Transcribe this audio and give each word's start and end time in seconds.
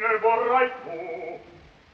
ne 0.00 0.18
vorrai 0.18 0.70
tu. 0.84 1.40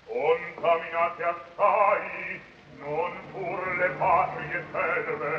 Contaminate 0.06 1.22
assai 1.22 2.40
non 2.78 3.12
pur 3.32 3.60
le 3.78 3.88
patrie 3.98 4.64
serve. 4.72 5.34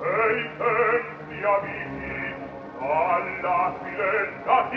E 0.00 0.40
i 0.40 0.48
tempi 0.58 1.44
aviti 1.44 2.34
alla 2.80 3.74
silenta 3.82 4.68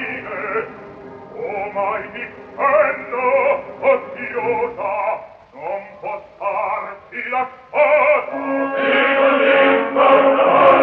o 1.34 1.72
mai 1.72 2.12
difendo 2.12 3.24
oziosa 3.80 4.96
non 5.54 5.82
postarsi 6.00 7.30
la 7.30 7.48
sposa 7.50 8.76
e 8.78 8.90
non 9.18 9.42
importa 9.78 10.81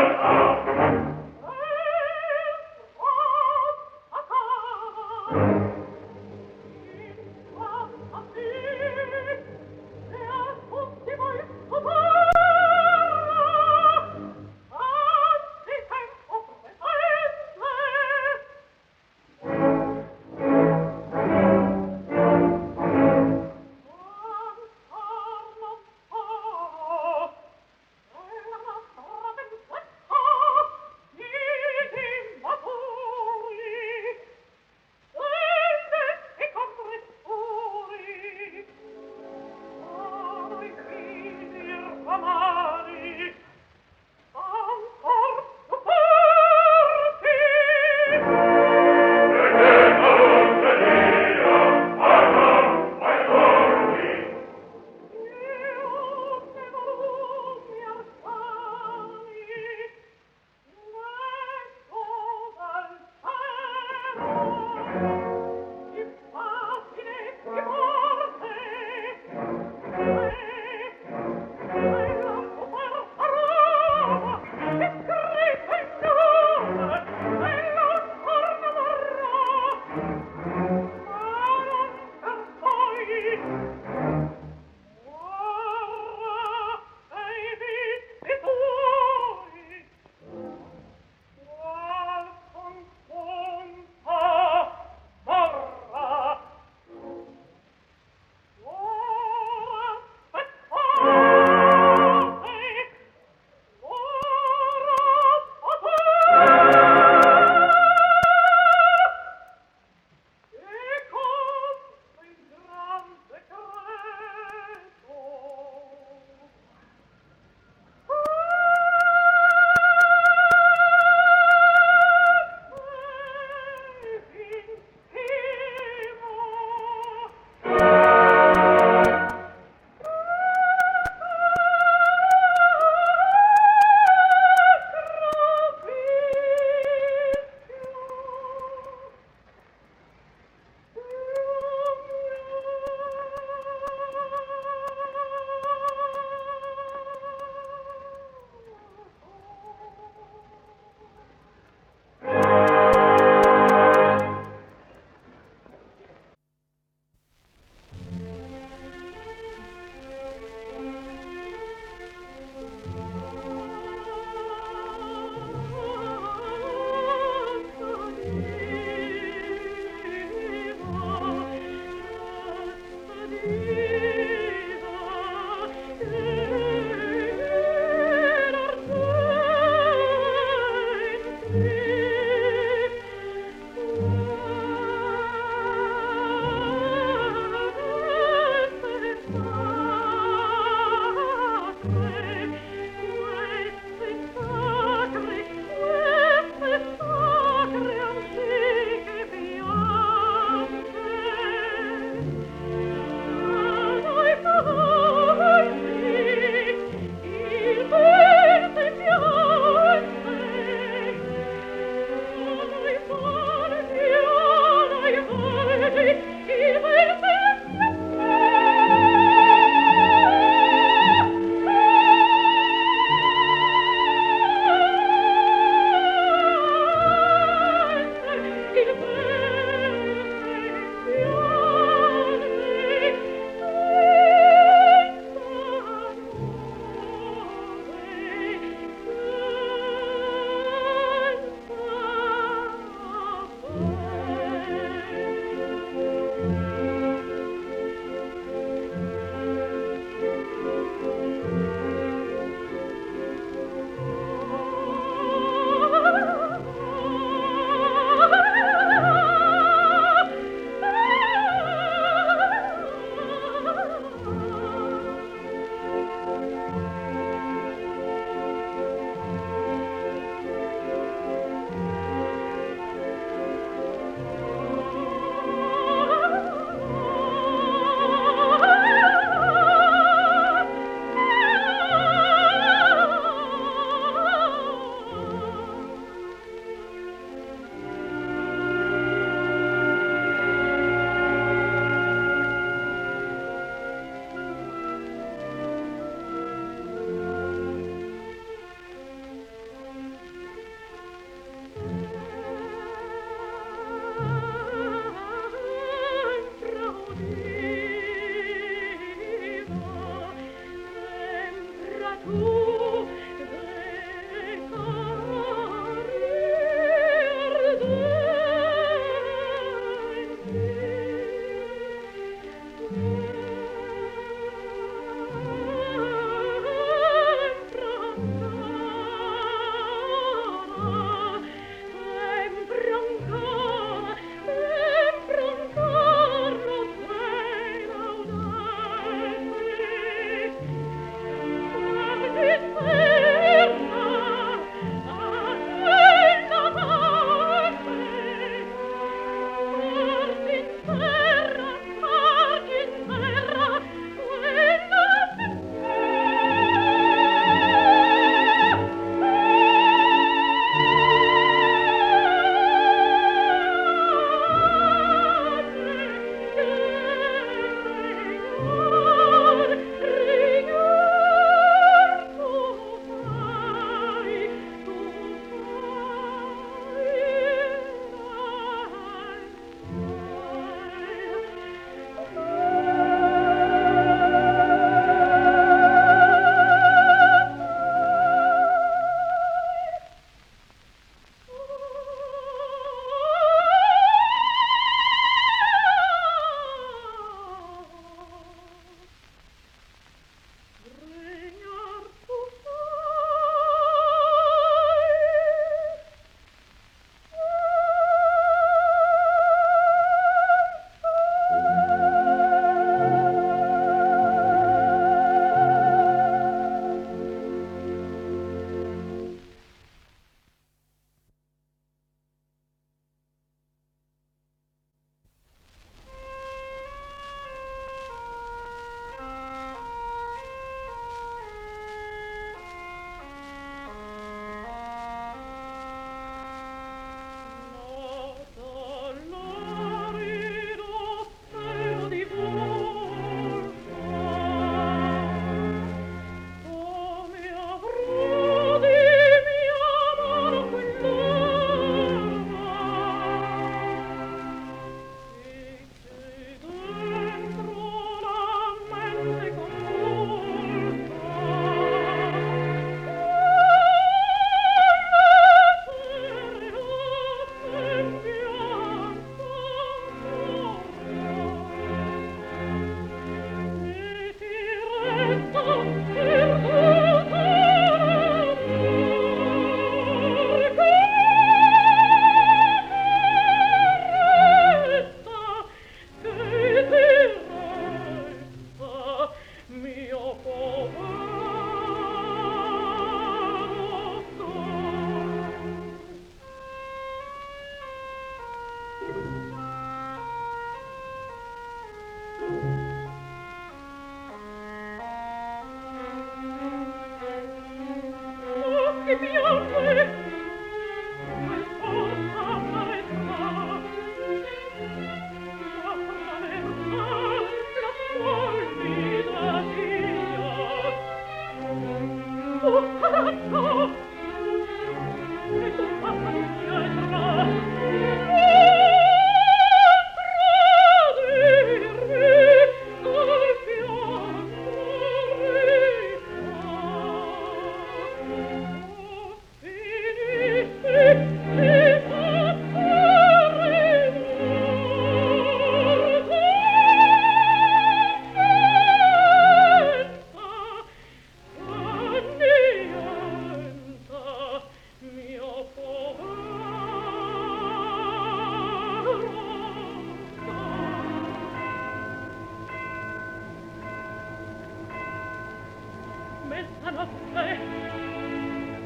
bella 566.62 566.90
notte. 566.90 567.58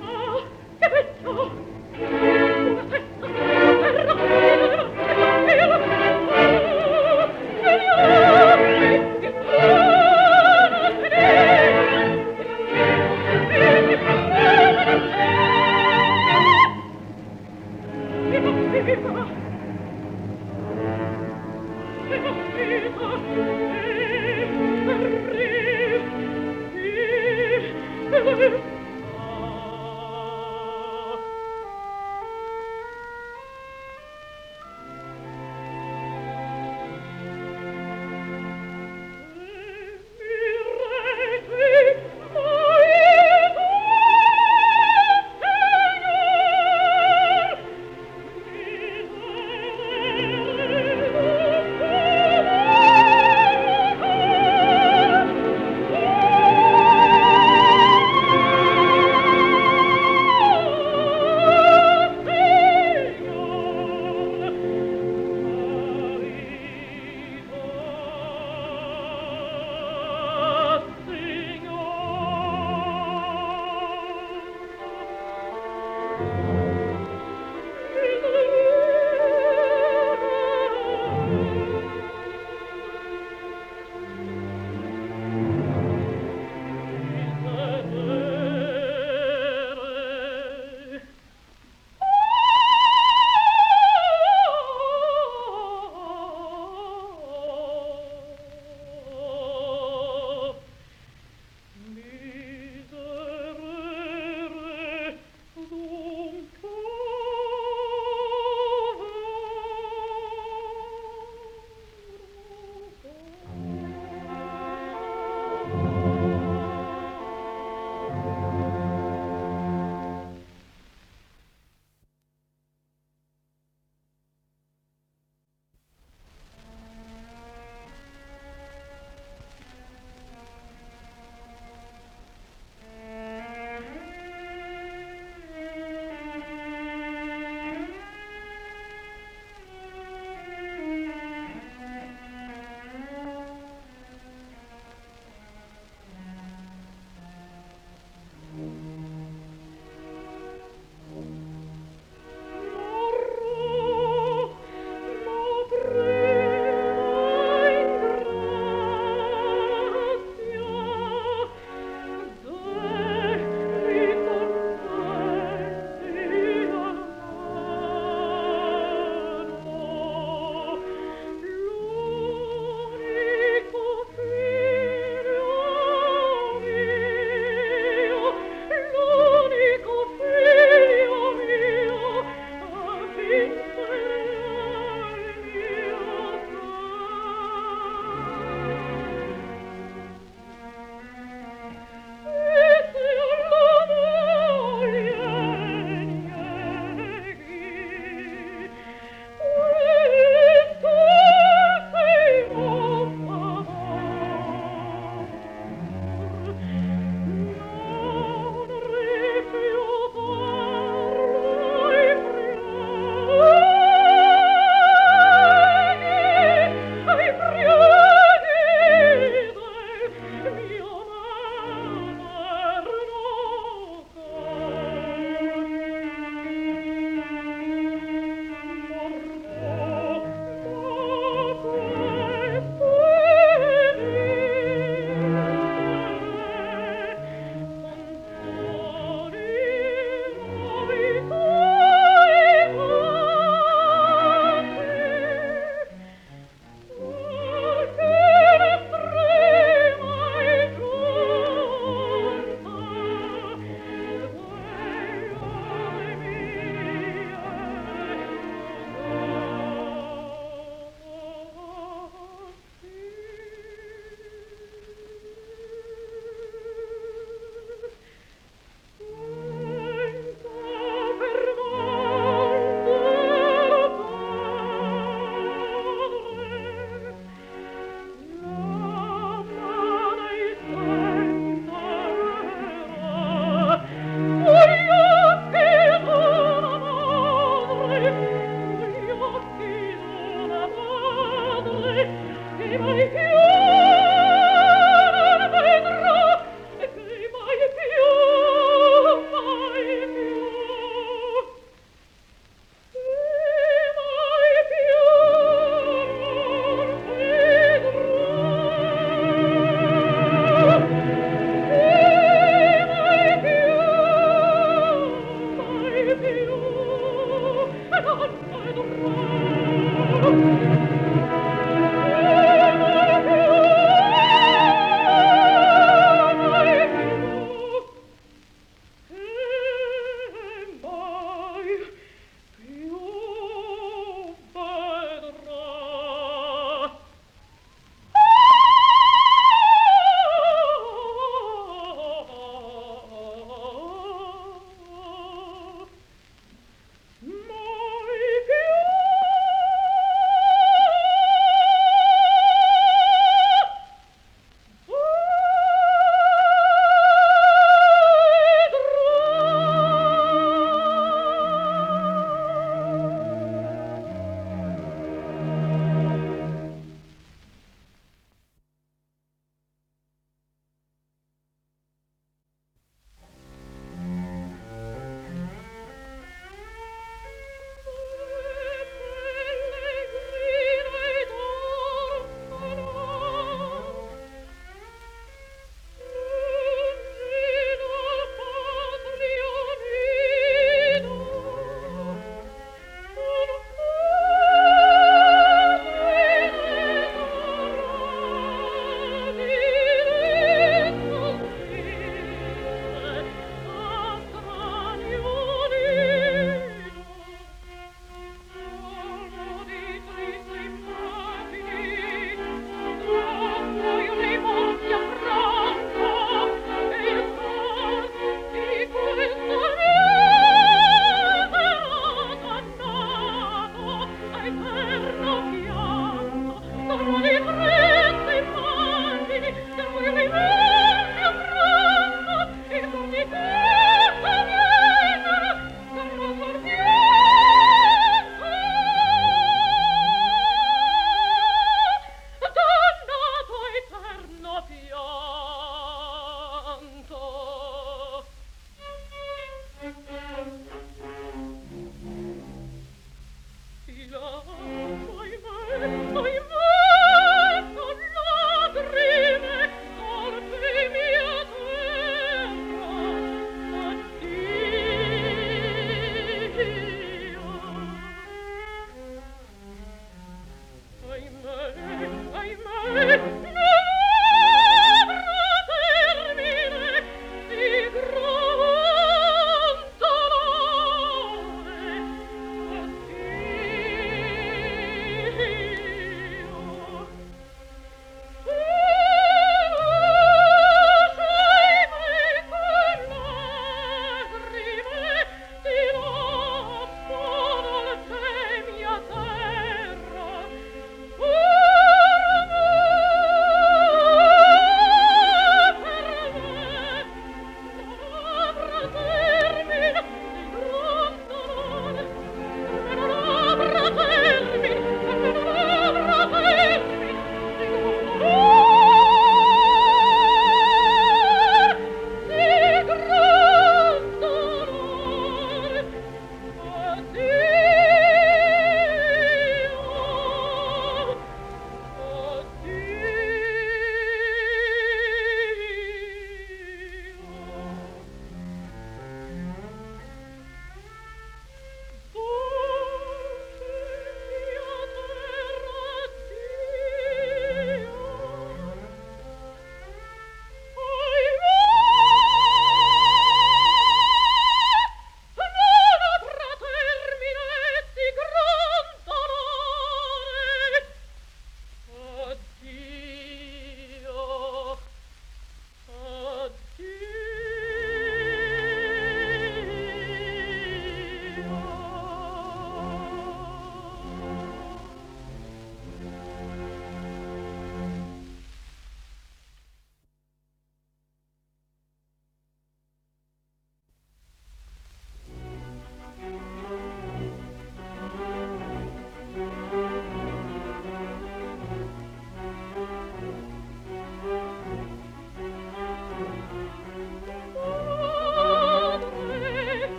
Oh 0.00 0.46
che 0.78 0.88
bello. 0.88 2.27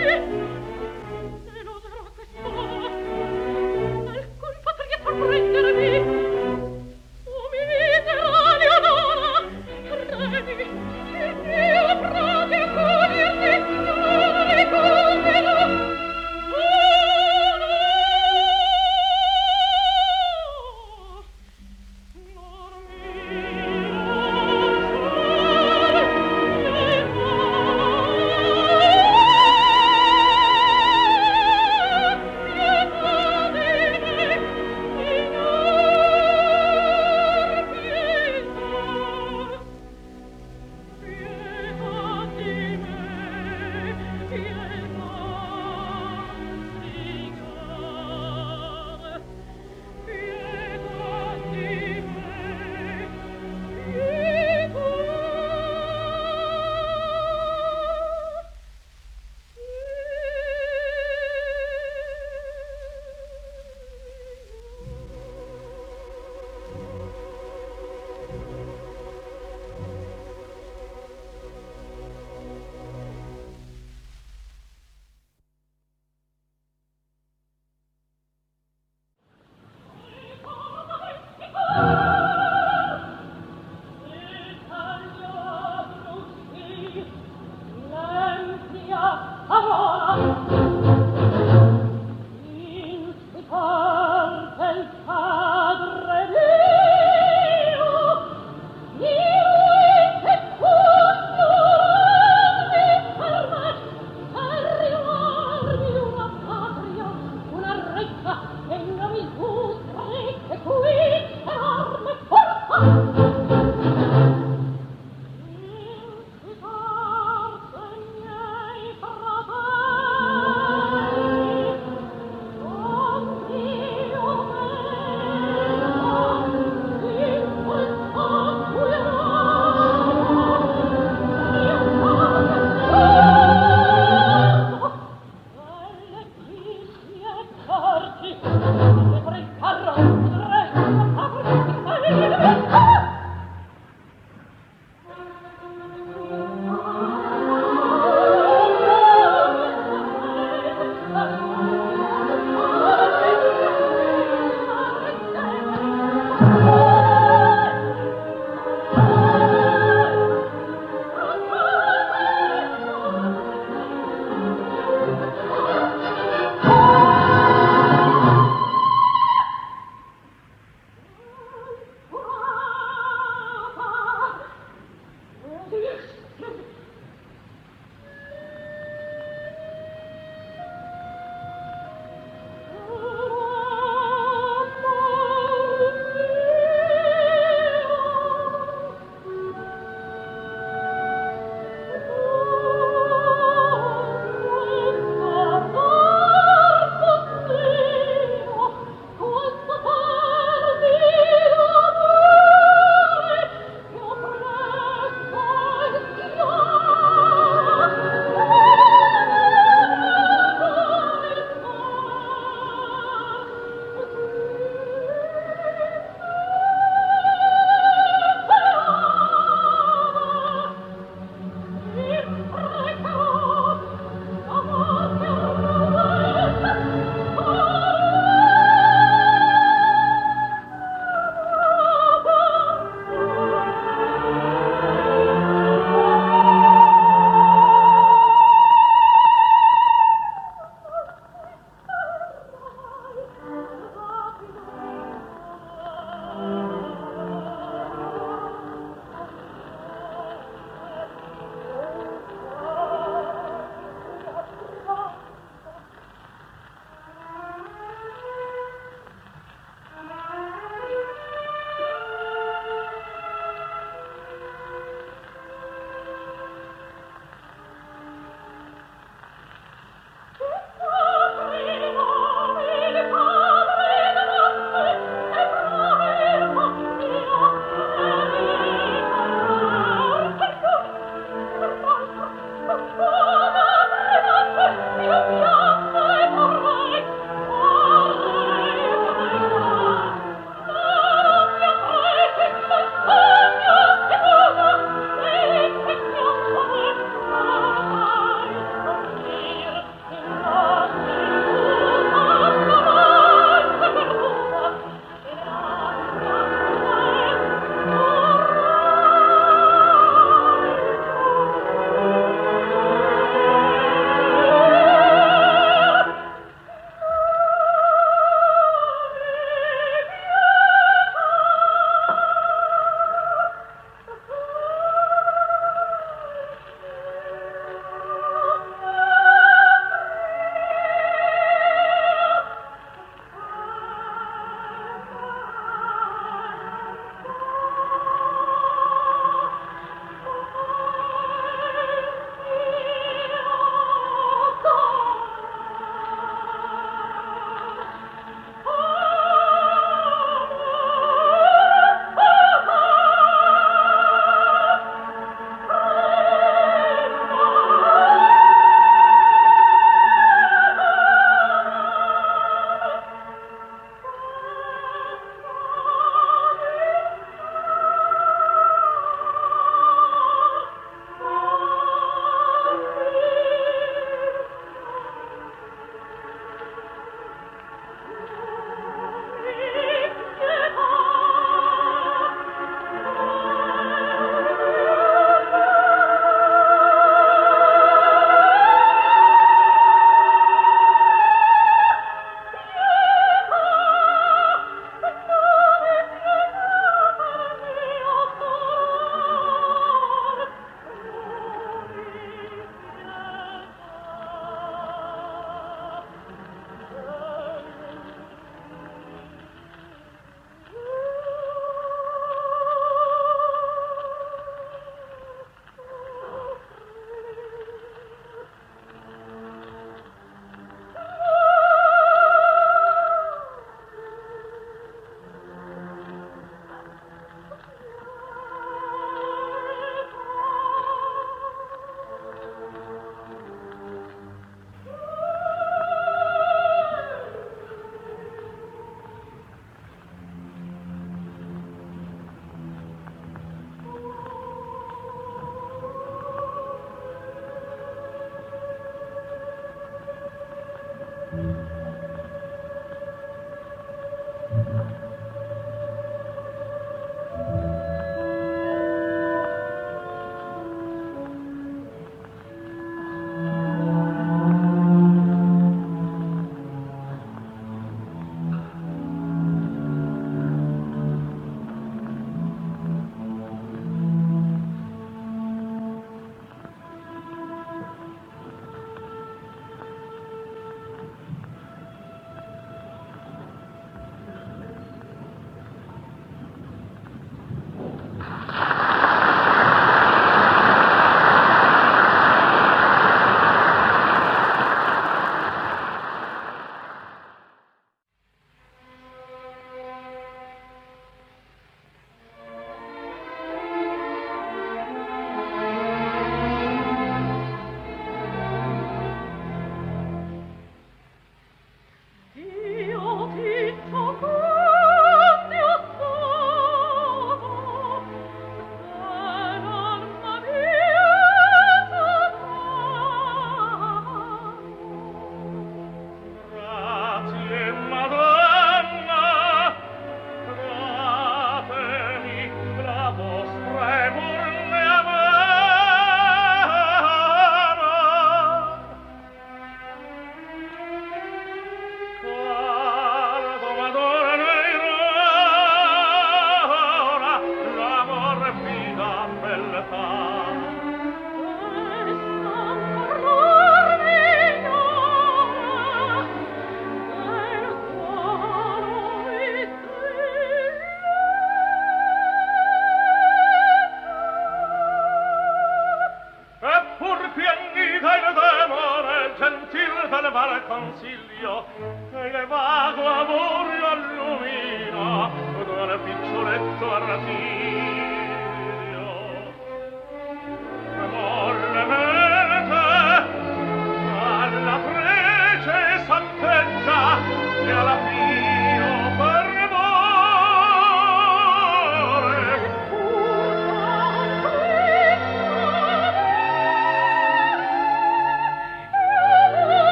Yeah. 0.00 0.46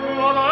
我。 0.00 0.51